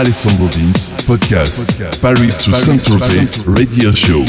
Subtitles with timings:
[0.00, 4.24] Alessandro Vince, podcast, Paris to Saint-Tropez, radio show.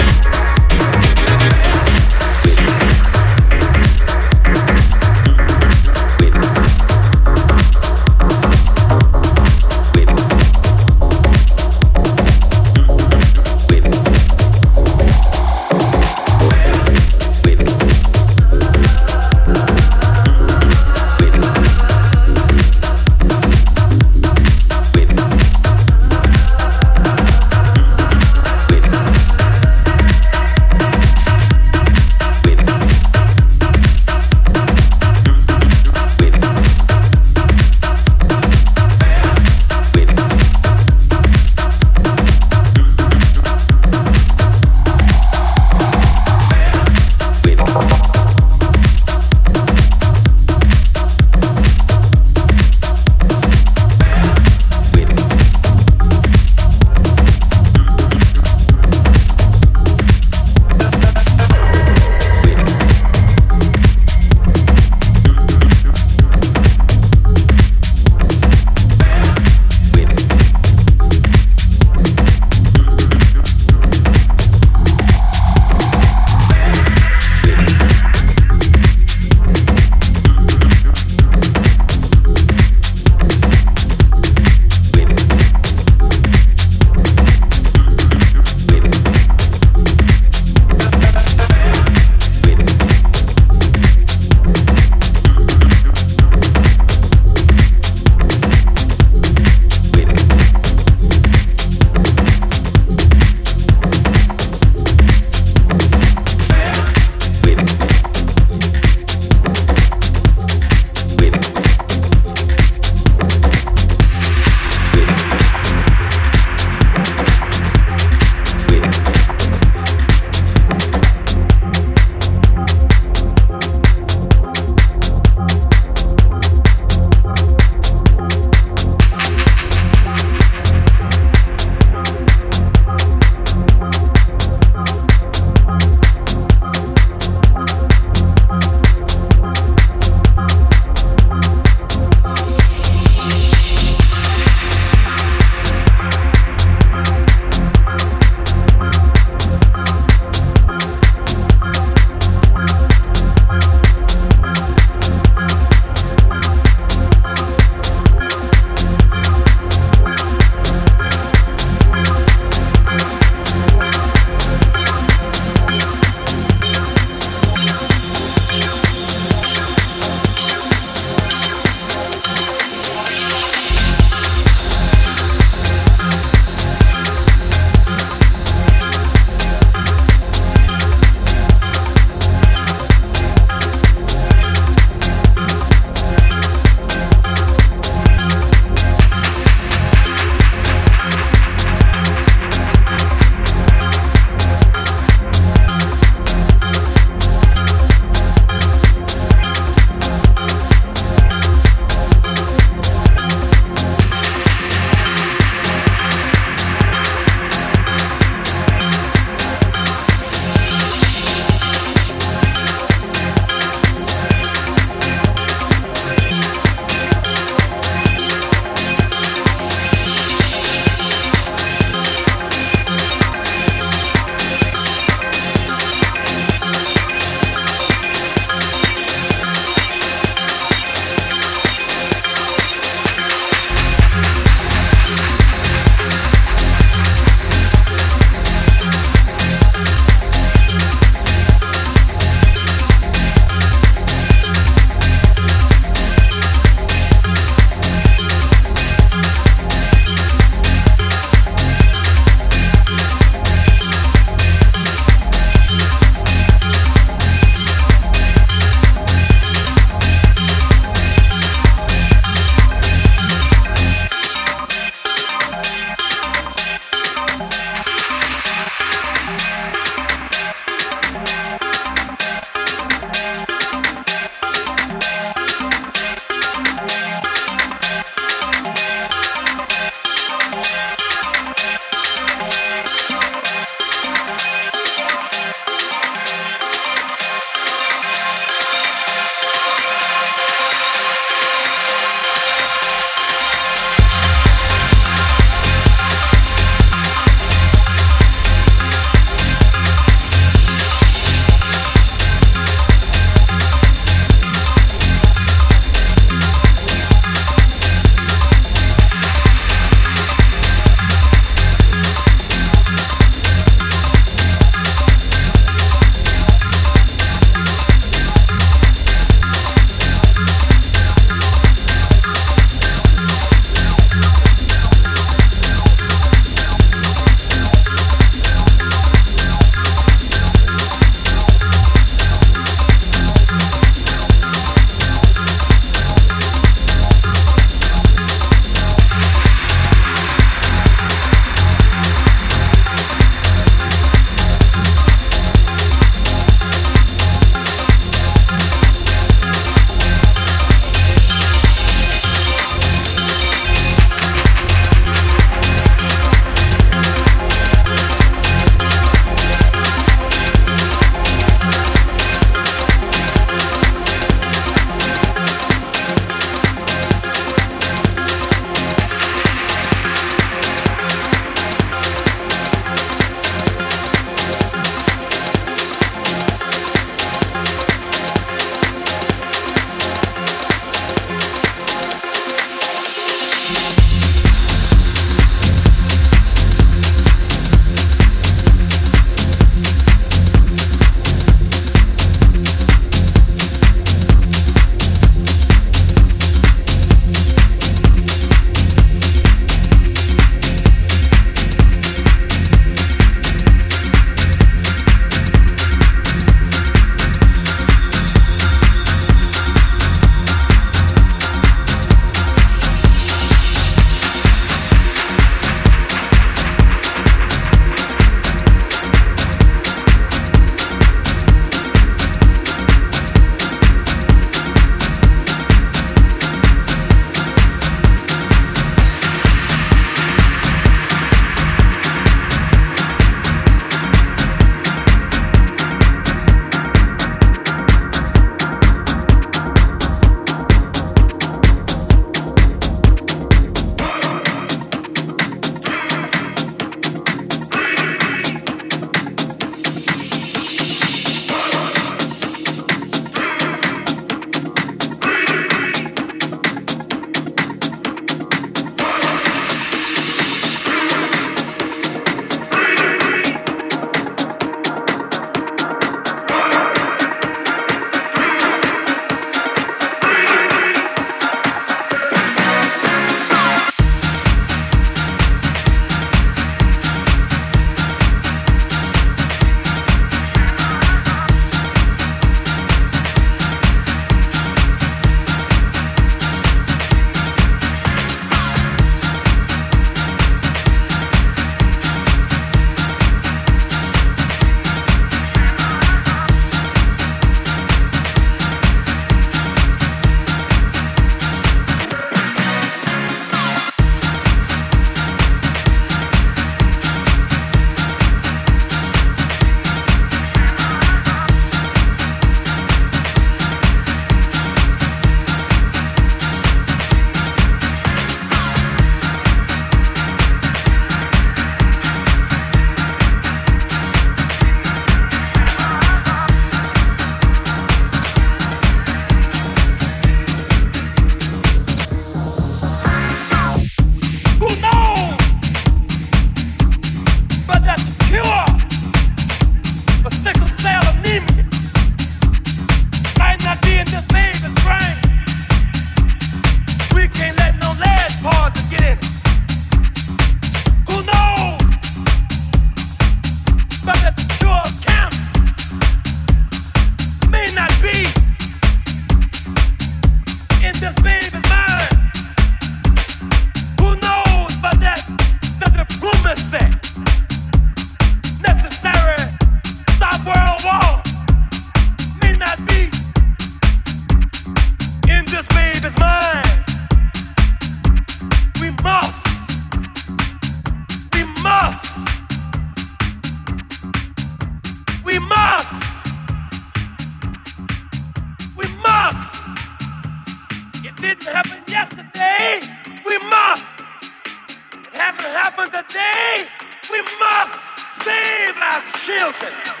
[599.51, 600.00] Wilson.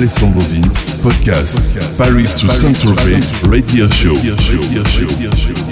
[0.00, 4.14] Alessandro Vince, podcast, Paris to Saint-Tropez, radio show.
[4.14, 5.69] Radio show.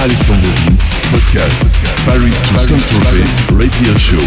[0.00, 1.76] Alessandro Vince, podcast.
[2.06, 4.18] Paris to Saint-Tropez Radio Show.